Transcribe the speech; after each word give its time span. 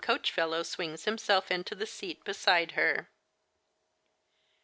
coach 0.03 0.31
fellow 0.31 0.63
swings 0.63 1.05
himself 1.05 1.51
into 1.51 1.75
the 1.75 1.85
seat 1.85 2.23
beside 2.23 2.71
her. 2.71 3.07